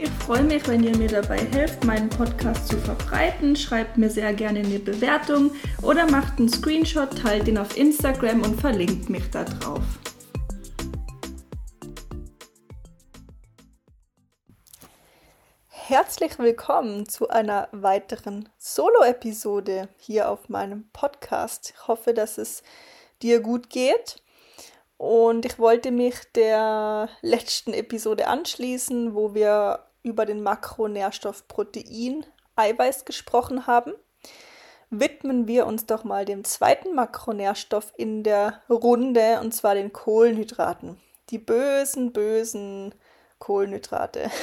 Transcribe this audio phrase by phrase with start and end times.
[0.00, 3.56] Ich freue mich, wenn ihr mir dabei helft, meinen Podcast zu verbreiten.
[3.56, 5.50] Schreibt mir sehr gerne eine Bewertung
[5.82, 9.82] oder macht einen Screenshot, teilt ihn auf Instagram und verlinkt mich da drauf.
[15.66, 21.74] Herzlich willkommen zu einer weiteren Solo-Episode hier auf meinem Podcast.
[21.74, 22.62] Ich hoffe, dass es
[23.20, 24.22] dir gut geht.
[24.96, 32.24] Und ich wollte mich der letzten Episode anschließen, wo wir über den Makronährstoff Protein,
[32.56, 33.92] Eiweiß gesprochen haben,
[34.90, 41.00] widmen wir uns doch mal dem zweiten Makronährstoff in der Runde, und zwar den Kohlenhydraten.
[41.30, 42.94] Die bösen, bösen
[43.38, 44.30] Kohlenhydrate.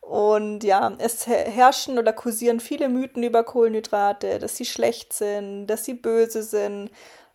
[0.00, 5.86] Und ja, es herrschen oder kursieren viele Mythen über Kohlenhydrate, dass sie schlecht sind, dass
[5.86, 6.90] sie böse sind,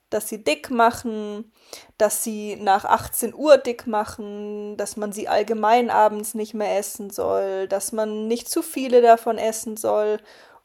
[0.09, 1.51] dass sie dick machen,
[1.97, 7.09] dass sie nach 18 Uhr dick machen, dass man sie allgemein abends nicht mehr essen
[7.09, 10.19] soll, dass man nicht zu viele davon essen soll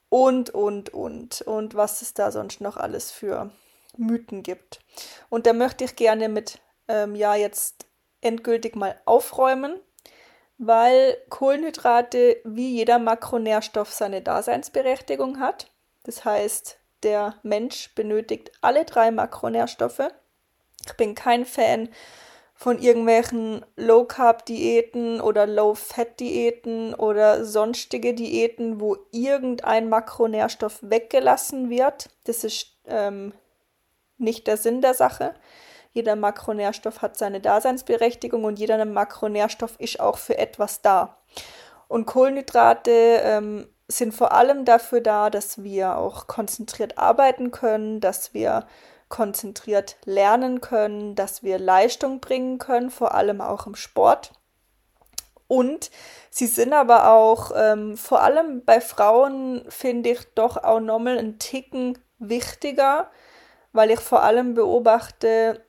[0.09, 1.43] und, und, und.
[1.43, 3.51] Und was es da sonst noch alles für
[3.97, 4.81] Mythen gibt.
[5.29, 7.87] Und da möchte ich gerne mit, ähm, ja, jetzt
[8.21, 9.81] endgültig mal aufräumen,
[10.59, 15.71] weil Kohlenhydrate wie jeder Makronährstoff seine Daseinsberechtigung hat.
[16.05, 20.09] Das heißt, der Mensch benötigt alle drei Makronährstoffe.
[20.87, 21.89] Ich bin kein Fan
[22.55, 32.11] von irgendwelchen Low-Carb-Diäten oder Low-Fat-Diäten oder sonstige Diäten, wo irgendein Makronährstoff weggelassen wird.
[32.25, 33.35] Das ist ähm,
[34.19, 35.35] nicht der Sinn der Sache.
[35.93, 41.19] Jeder Makronährstoff hat seine Daseinsberechtigung und jeder Makronährstoff ist auch für etwas da.
[41.89, 48.33] Und Kohlenhydrate ähm, sind vor allem dafür da, dass wir auch konzentriert arbeiten können, dass
[48.35, 48.67] wir
[49.09, 54.33] konzentriert lernen können, dass wir Leistung bringen können, vor allem auch im Sport.
[55.47, 55.91] Und
[56.31, 61.39] sie sind aber auch ähm, vor allem bei Frauen, finde ich, doch auch nochmal einen
[61.39, 63.11] Ticken wichtiger,
[63.73, 65.65] weil ich vor allem beobachte,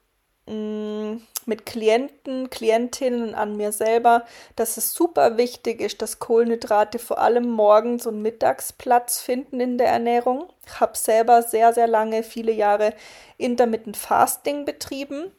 [0.48, 4.26] mh, mm, mit Klienten, Klientinnen an mir selber,
[4.56, 9.78] dass es super wichtig ist, dass Kohlenhydrate vor allem morgens und mittags Platz finden in
[9.78, 10.50] der Ernährung.
[10.66, 12.94] Ich habe selber sehr, sehr lange, viele Jahre
[13.38, 15.32] Intermittent Fasting betrieben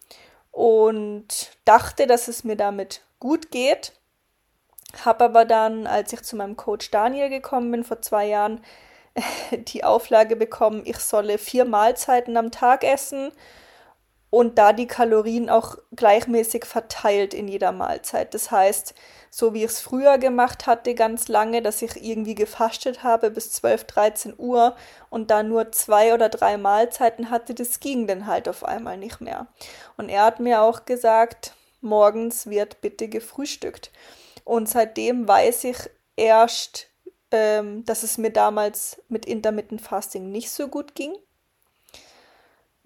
[0.53, 3.93] und dachte, dass es mir damit gut geht.
[5.05, 8.61] Habe aber dann, als ich zu meinem Coach Daniel gekommen bin vor zwei Jahren,
[9.50, 13.33] die Auflage bekommen, ich solle vier Mahlzeiten am Tag essen
[14.36, 18.34] und da die Kalorien auch gleichmäßig verteilt in jeder Mahlzeit.
[18.34, 18.92] Das heißt,
[19.30, 23.50] so wie ich es früher gemacht hatte, ganz lange, dass ich irgendwie gefastet habe bis
[23.52, 24.76] 12, 13 Uhr
[25.08, 29.22] und da nur zwei oder drei Mahlzeiten hatte, das ging dann halt auf einmal nicht
[29.22, 29.46] mehr.
[29.96, 33.91] Und er hat mir auch gesagt, morgens wird bitte gefrühstückt.
[34.44, 35.78] Und seitdem weiß ich
[36.14, 36.88] erst,
[37.30, 41.14] ähm, dass es mir damals mit Intermittent Fasting nicht so gut ging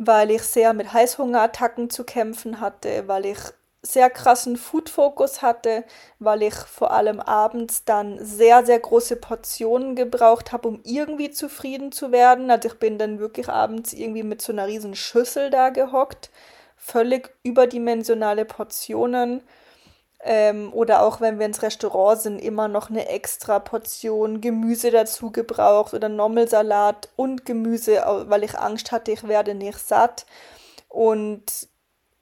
[0.02, 3.38] weil ich sehr mit Heißhungerattacken zu kämpfen hatte, weil ich
[3.82, 5.84] sehr krassen Food-Fokus hatte,
[6.18, 11.92] weil ich vor allem abends dann sehr, sehr große Portionen gebraucht habe, um irgendwie zufrieden
[11.92, 12.50] zu werden.
[12.50, 16.30] Also ich bin dann wirklich abends irgendwie mit so einer riesen Schüssel da gehockt,
[16.76, 19.42] völlig überdimensionale Portionen
[20.22, 25.30] ähm, oder auch wenn wir ins Restaurant sind, immer noch eine extra Portion Gemüse dazu
[25.30, 30.26] gebraucht oder Nommelsalat und Gemüse, weil ich Angst hatte, ich werde nicht satt.
[30.88, 31.68] Und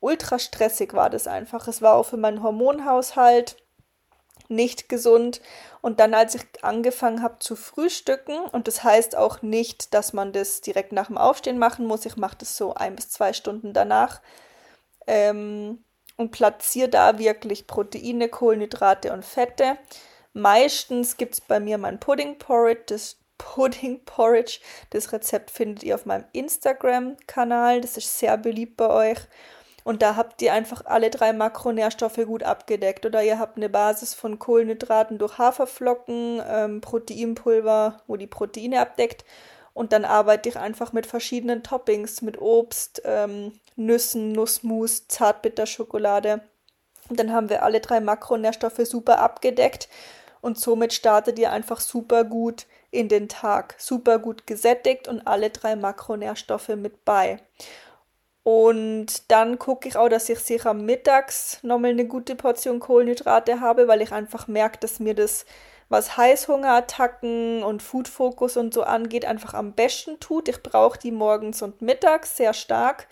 [0.00, 1.67] ultra stressig war das einfach.
[1.67, 3.56] Es war auch für meinen Hormonhaushalt
[4.49, 5.41] nicht gesund.
[5.81, 10.33] Und dann, als ich angefangen habe zu frühstücken, und das heißt auch nicht, dass man
[10.33, 13.73] das direkt nach dem Aufstehen machen muss, ich mache das so ein bis zwei Stunden
[13.73, 14.21] danach,
[15.06, 15.85] ähm,
[16.19, 19.79] und platziere da wirklich Proteine, Kohlenhydrate und Fette.
[20.35, 22.82] Meistens gibt es bei mir mein Pudding Porridge.
[22.88, 24.61] Das Pudding Porridge,
[24.91, 27.81] das Rezept findet ihr auf meinem Instagram-Kanal.
[27.81, 29.19] Das ist sehr beliebt bei euch.
[29.85, 33.06] Und da habt ihr einfach alle drei Makronährstoffe gut abgedeckt.
[33.06, 39.25] Oder ihr habt eine Basis von Kohlenhydraten durch Haferflocken, ähm, Proteinpulver, wo die Proteine abdeckt
[39.79, 46.43] und dann arbeite ich einfach mit verschiedenen Toppings, mit Obst, ähm, Nüssen, Nussmus, Zartbitterschokolade.
[47.09, 49.89] Und dann haben wir alle drei Makronährstoffe super abgedeckt
[50.41, 55.51] und somit startet ihr einfach super gut in den Tag, super gut gesättigt und alle
[55.51, 57.39] drei Makronährstoffe mit bei.
[58.45, 63.89] Und dann gucke ich auch, dass ich sicher mittags nochmal eine gute Portion Kohlenhydrate habe,
[63.89, 65.45] weil ich einfach merke, dass mir das,
[65.91, 70.49] was Heißhungerattacken und Food Focus und so angeht, einfach am besten tut.
[70.49, 73.07] Ich brauche die morgens und mittags sehr stark.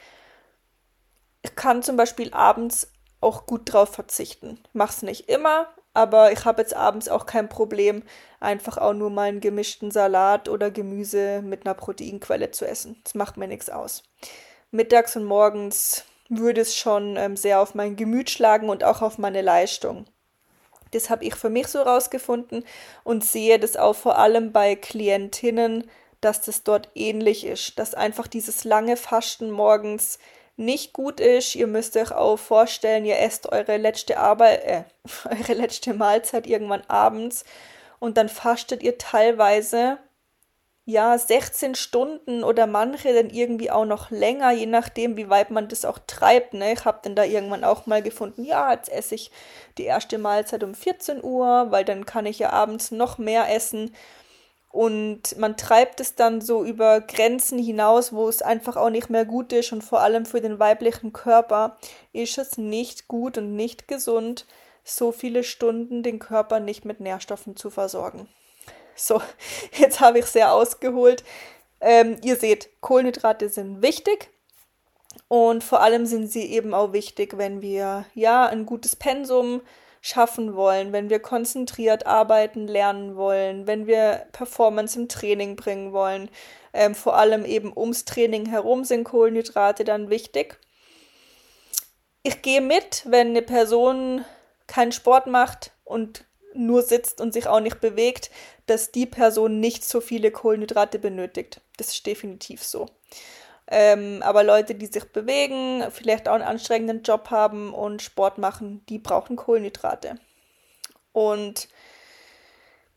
[1.46, 2.90] Ich kann zum Beispiel abends
[3.20, 4.58] auch gut drauf verzichten.
[4.72, 8.02] Mach's nicht immer, aber ich habe jetzt abends auch kein Problem,
[8.40, 13.00] einfach auch nur mal einen gemischten Salat oder Gemüse mit einer Proteinquelle zu essen.
[13.04, 14.02] Das macht mir nichts aus.
[14.72, 19.16] Mittags und morgens würde es schon ähm, sehr auf mein Gemüt schlagen und auch auf
[19.16, 20.06] meine Leistung.
[20.90, 22.64] Das habe ich für mich so rausgefunden
[23.04, 25.88] und sehe das auch vor allem bei Klientinnen,
[26.20, 30.18] dass das dort ähnlich ist, dass einfach dieses lange Fasten morgens
[30.56, 31.54] nicht gut ist.
[31.54, 34.82] Ihr müsst euch auch vorstellen, ihr esst eure letzte Arbeit, äh,
[35.28, 37.44] eure letzte Mahlzeit irgendwann abends
[37.98, 39.98] und dann fastet ihr teilweise
[40.86, 45.68] ja 16 Stunden oder manche dann irgendwie auch noch länger, je nachdem, wie weit man
[45.68, 46.54] das auch treibt.
[46.54, 46.72] Ne?
[46.72, 49.32] Ich habe dann da irgendwann auch mal gefunden, ja, jetzt esse ich
[49.78, 53.92] die erste Mahlzeit um 14 Uhr, weil dann kann ich ja abends noch mehr essen.
[54.76, 59.24] Und man treibt es dann so über Grenzen hinaus, wo es einfach auch nicht mehr
[59.24, 59.72] gut ist.
[59.72, 61.78] Und vor allem für den weiblichen Körper
[62.12, 64.44] ist es nicht gut und nicht gesund,
[64.84, 68.28] so viele Stunden den Körper nicht mit Nährstoffen zu versorgen.
[68.94, 69.22] So,
[69.78, 71.24] jetzt habe ich sehr ausgeholt.
[71.80, 74.28] Ähm, ihr seht, Kohlenhydrate sind wichtig.
[75.28, 79.62] Und vor allem sind sie eben auch wichtig, wenn wir ja ein gutes Pensum
[80.00, 86.30] schaffen wollen, wenn wir konzentriert arbeiten lernen wollen, wenn wir Performance im Training bringen wollen.
[86.72, 90.58] Ähm, vor allem eben ums Training herum sind Kohlenhydrate dann wichtig.
[92.22, 94.24] Ich gehe mit, wenn eine Person
[94.66, 98.30] keinen Sport macht und nur sitzt und sich auch nicht bewegt,
[98.66, 101.60] dass die Person nicht so viele Kohlenhydrate benötigt.
[101.76, 102.86] Das ist definitiv so.
[103.68, 108.84] Ähm, aber Leute, die sich bewegen, vielleicht auch einen anstrengenden Job haben und Sport machen,
[108.88, 110.16] die brauchen Kohlenhydrate.
[111.12, 111.68] Und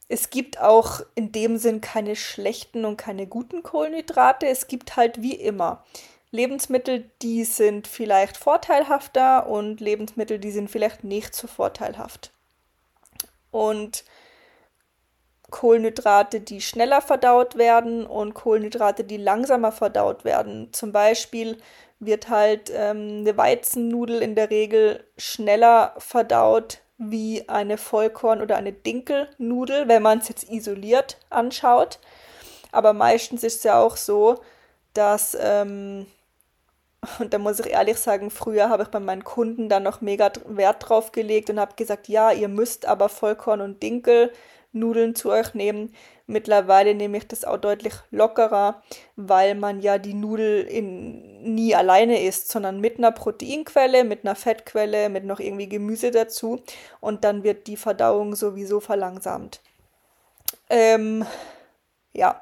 [0.07, 4.48] es gibt auch in dem Sinn keine schlechten und keine guten Kohlenhydrate.
[4.48, 5.83] Es gibt halt wie immer
[6.31, 12.31] Lebensmittel, die sind vielleicht vorteilhafter und Lebensmittel, die sind vielleicht nicht so vorteilhaft.
[13.51, 14.04] Und
[15.49, 20.69] Kohlenhydrate, die schneller verdaut werden und Kohlenhydrate, die langsamer verdaut werden.
[20.71, 21.57] Zum Beispiel
[21.99, 28.73] wird halt ähm, eine Weizennudel in der Regel schneller verdaut wie eine Vollkorn- oder eine
[28.73, 31.99] Dinkelnudel, wenn man es jetzt isoliert anschaut.
[32.71, 34.41] Aber meistens ist es ja auch so,
[34.93, 36.07] dass, ähm,
[37.19, 40.31] und da muss ich ehrlich sagen, früher habe ich bei meinen Kunden da noch mega
[40.45, 44.31] Wert drauf gelegt und habe gesagt, ja, ihr müsst aber Vollkorn und Dinkel
[44.71, 45.94] Nudeln zu euch nehmen.
[46.27, 48.83] Mittlerweile nehme ich das auch deutlich lockerer,
[49.16, 54.36] weil man ja die Nudel in, nie alleine isst, sondern mit einer Proteinquelle, mit einer
[54.36, 56.62] Fettquelle, mit noch irgendwie Gemüse dazu
[57.00, 59.62] und dann wird die Verdauung sowieso verlangsamt.
[60.69, 61.25] Ähm,
[62.13, 62.42] ja,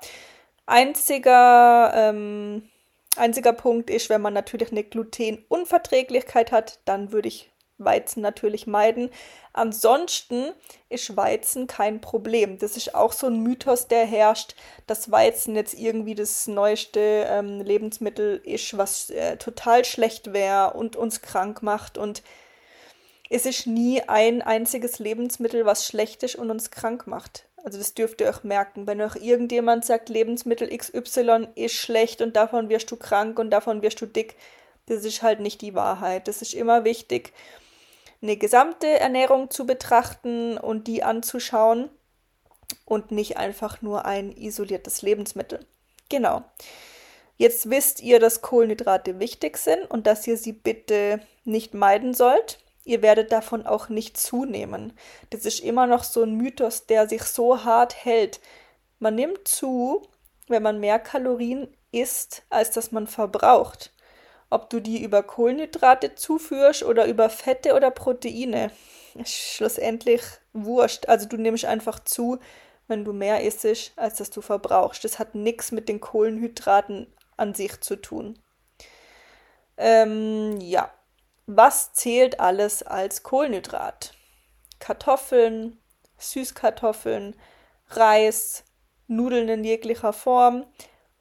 [0.65, 2.69] einziger, ähm,
[3.15, 9.09] einziger Punkt ist, wenn man natürlich eine Glutenunverträglichkeit hat, dann würde ich Weizen natürlich meiden.
[9.53, 10.51] Ansonsten
[10.89, 12.57] ist Weizen kein Problem.
[12.57, 14.55] Das ist auch so ein Mythos, der herrscht,
[14.85, 20.95] dass Weizen jetzt irgendwie das neueste ähm, Lebensmittel ist, was äh, total schlecht wäre und
[20.95, 21.97] uns krank macht.
[21.97, 22.23] Und
[23.29, 27.45] es ist nie ein einziges Lebensmittel, was schlecht ist und uns krank macht.
[27.63, 28.87] Also das dürft ihr euch merken.
[28.87, 33.81] Wenn euch irgendjemand sagt, Lebensmittel XY ist schlecht und davon wirst du krank und davon
[33.81, 34.35] wirst du dick,
[34.85, 36.27] das ist halt nicht die Wahrheit.
[36.27, 37.33] Das ist immer wichtig
[38.21, 41.89] eine gesamte Ernährung zu betrachten und die anzuschauen
[42.85, 45.65] und nicht einfach nur ein isoliertes Lebensmittel.
[46.09, 46.43] Genau.
[47.37, 52.59] Jetzt wisst ihr, dass Kohlenhydrate wichtig sind und dass ihr sie bitte nicht meiden sollt.
[52.83, 54.93] Ihr werdet davon auch nicht zunehmen.
[55.29, 58.39] Das ist immer noch so ein Mythos, der sich so hart hält.
[58.97, 60.07] Man nimmt zu,
[60.47, 63.91] wenn man mehr Kalorien isst, als dass man verbraucht
[64.49, 68.71] ob du die über Kohlenhydrate zuführst oder über Fette oder Proteine.
[69.23, 70.21] Schlussendlich
[70.53, 71.07] wurscht.
[71.07, 72.39] Also du nimmst einfach zu,
[72.87, 75.03] wenn du mehr isst, als dass du verbrauchst.
[75.03, 78.39] Das hat nichts mit den Kohlenhydraten an sich zu tun.
[79.77, 80.91] Ähm, ja,
[81.45, 84.13] was zählt alles als Kohlenhydrat?
[84.79, 85.79] Kartoffeln,
[86.17, 87.35] Süßkartoffeln,
[87.89, 88.63] Reis,
[89.07, 90.65] Nudeln in jeglicher Form,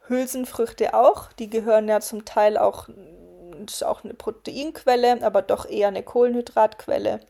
[0.08, 2.88] Hülsenfrüchte auch, die gehören ja zum Teil auch,
[3.66, 7.20] ist auch eine Proteinquelle, aber doch eher eine Kohlenhydratquelle.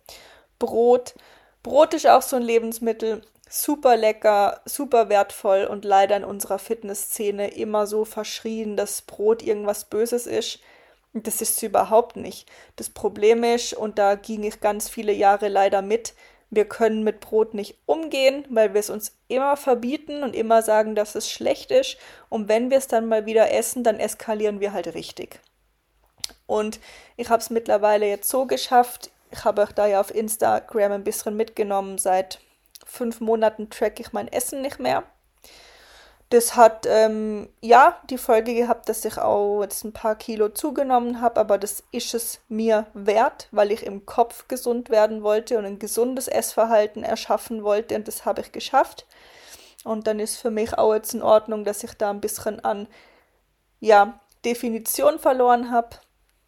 [0.58, 1.14] Brot.
[1.62, 7.48] Brot ist auch so ein Lebensmittel, super lecker, super wertvoll und leider in unserer Fitnessszene
[7.48, 10.60] immer so verschrien, dass Brot irgendwas Böses ist.
[11.12, 12.48] Das ist es überhaupt nicht.
[12.76, 16.14] Das Problem ist, und da ging ich ganz viele Jahre leider mit,
[16.50, 20.94] wir können mit Brot nicht umgehen, weil wir es uns immer verbieten und immer sagen,
[20.94, 21.96] dass es schlecht ist.
[22.28, 25.40] Und wenn wir es dann mal wieder essen, dann eskalieren wir halt richtig.
[26.46, 26.80] Und
[27.16, 29.10] ich habe es mittlerweile jetzt so geschafft.
[29.32, 31.98] Ich habe auch da ja auf Instagram ein bisschen mitgenommen.
[31.98, 32.40] Seit
[32.86, 35.02] fünf Monaten track ich mein Essen nicht mehr.
[36.28, 41.20] Das hat ähm, ja die Folge gehabt, dass ich auch jetzt ein paar Kilo zugenommen
[41.20, 45.64] habe, aber das ist es mir wert, weil ich im Kopf gesund werden wollte und
[45.64, 49.06] ein gesundes Essverhalten erschaffen wollte und das habe ich geschafft.
[49.84, 52.88] Und dann ist für mich auch jetzt in Ordnung, dass ich da ein bisschen an
[53.78, 55.90] ja, Definition verloren habe.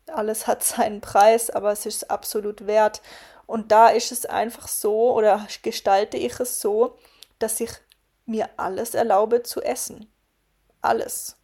[0.08, 3.00] Alles hat seinen Preis, aber es ist absolut wert.
[3.46, 6.98] Und da ist es einfach so oder gestalte ich es so,
[7.38, 7.70] dass ich
[8.28, 10.10] mir alles erlaube zu essen.
[10.80, 11.36] Alles.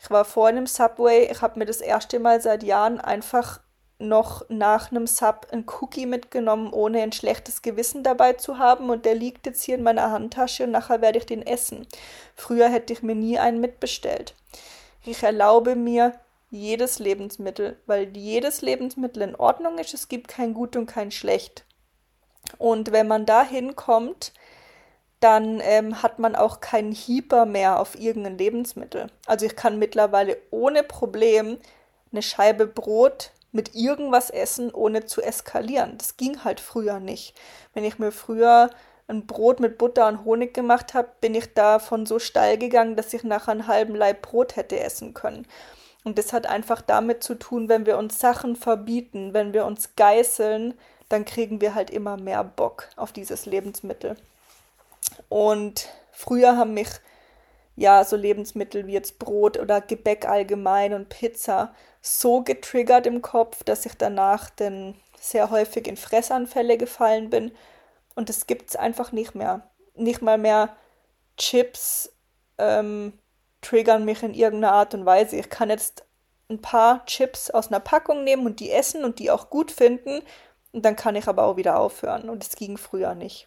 [0.00, 3.60] Ich war vor einem Subway, ich habe mir das erste Mal seit Jahren einfach
[4.02, 9.04] noch nach einem Sub ein Cookie mitgenommen, ohne ein schlechtes Gewissen dabei zu haben und
[9.04, 11.86] der liegt jetzt hier in meiner Handtasche und nachher werde ich den essen.
[12.34, 14.34] Früher hätte ich mir nie einen mitbestellt.
[15.04, 16.14] Ich erlaube mir
[16.50, 21.64] jedes Lebensmittel, weil jedes Lebensmittel in Ordnung ist, es gibt kein gut und kein schlecht.
[22.58, 24.32] Und wenn man da hinkommt,
[25.22, 29.06] dann ähm, hat man auch keinen Hieper mehr auf irgendein Lebensmittel.
[29.26, 31.58] Also ich kann mittlerweile ohne Problem
[32.10, 35.96] eine Scheibe Brot mit irgendwas essen, ohne zu eskalieren.
[35.98, 37.34] Das ging halt früher nicht.
[37.74, 38.70] Wenn ich mir früher
[39.08, 43.12] ein Brot mit Butter und Honig gemacht habe, bin ich davon so steil gegangen, dass
[43.12, 45.46] ich nachher einen halben Leib Brot hätte essen können.
[46.04, 49.94] Und das hat einfach damit zu tun, wenn wir uns Sachen verbieten, wenn wir uns
[49.96, 50.74] geißeln,
[51.08, 54.16] dann kriegen wir halt immer mehr Bock auf dieses Lebensmittel.
[55.28, 56.88] Und früher haben mich
[57.76, 63.64] ja so Lebensmittel wie jetzt Brot oder Gebäck allgemein und Pizza so getriggert im Kopf,
[63.64, 67.52] dass ich danach dann sehr häufig in Fressanfälle gefallen bin.
[68.14, 69.70] Und das gibt es einfach nicht mehr.
[69.94, 70.76] Nicht mal mehr
[71.36, 72.12] Chips
[72.58, 73.18] ähm,
[73.60, 75.36] triggern mich in irgendeiner Art und Weise.
[75.36, 76.04] Ich kann jetzt
[76.50, 80.22] ein paar Chips aus einer Packung nehmen und die essen und die auch gut finden.
[80.72, 82.28] Und dann kann ich aber auch wieder aufhören.
[82.28, 83.46] Und das ging früher nicht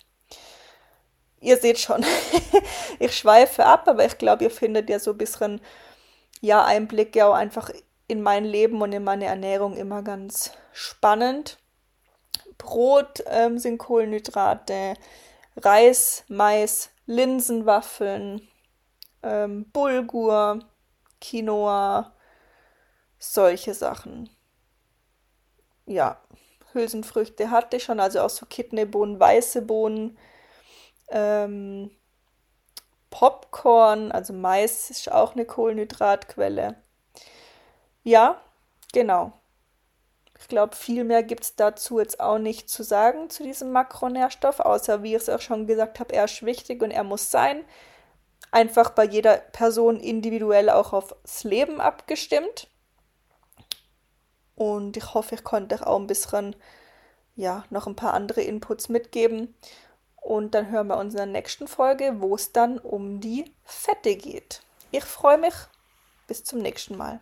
[1.42, 2.06] ihr seht schon,
[3.00, 5.62] ich schweife ab, aber ich glaube, ihr findet ja so ein bisschen
[6.42, 7.70] ja, Einblicke auch einfach
[8.08, 11.58] in mein Leben und in meine Ernährung immer ganz spannend.
[12.58, 14.96] Brot ähm, sind Kohlenhydrate,
[15.58, 18.48] Reis, Mais, Linsenwaffeln,
[19.24, 20.60] ähm, Bulgur,
[21.22, 22.14] Quinoa,
[23.20, 24.30] solche Sachen.
[25.86, 26.20] Ja,
[26.74, 30.18] Hülsenfrüchte hatte ich schon, also auch so Kidneybohnen, weiße Bohnen,
[31.10, 31.92] ähm,
[33.10, 36.76] Popcorn, also Mais ist auch eine Kohlenhydratquelle.
[38.04, 38.42] Ja,
[38.94, 39.34] genau.
[40.38, 44.60] Ich glaube, viel mehr gibt es dazu jetzt auch nicht zu sagen zu diesem Makronährstoff,
[44.60, 47.64] außer wie ich es auch schon gesagt habe, er ist wichtig und er muss sein.
[48.52, 52.68] Einfach bei jeder Person individuell auch aufs Leben abgestimmt.
[54.56, 56.56] Und ich hoffe, ich konnte auch ein bisschen,
[57.36, 59.56] ja, noch ein paar andere Inputs mitgeben.
[60.26, 64.16] Und dann hören wir uns in der nächsten Folge, wo es dann um die Fette
[64.16, 64.64] geht.
[64.90, 65.54] Ich freue mich.
[66.26, 67.20] Bis zum nächsten Mal.